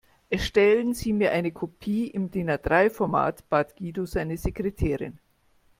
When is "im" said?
2.07-2.31